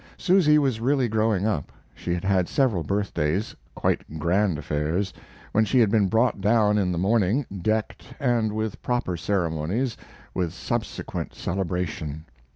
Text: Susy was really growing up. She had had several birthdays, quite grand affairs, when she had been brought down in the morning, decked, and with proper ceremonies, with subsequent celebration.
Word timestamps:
Susy 0.17 0.57
was 0.57 0.81
really 0.81 1.07
growing 1.07 1.45
up. 1.45 1.71
She 1.93 2.11
had 2.11 2.23
had 2.23 2.49
several 2.49 2.81
birthdays, 2.81 3.55
quite 3.75 4.17
grand 4.17 4.57
affairs, 4.57 5.13
when 5.51 5.63
she 5.63 5.77
had 5.79 5.91
been 5.91 6.07
brought 6.07 6.41
down 6.41 6.79
in 6.79 6.91
the 6.91 6.97
morning, 6.97 7.45
decked, 7.61 8.11
and 8.19 8.51
with 8.51 8.81
proper 8.81 9.15
ceremonies, 9.15 9.95
with 10.33 10.53
subsequent 10.53 11.35
celebration. 11.35 12.25